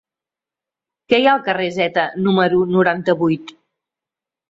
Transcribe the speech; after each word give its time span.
Què 1.13 1.19
hi 1.19 1.27
ha 1.27 1.35
al 1.35 1.45
carrer 1.49 1.69
Zeta 1.77 2.07
número 2.27 2.65
noranta-vuit? 2.75 3.57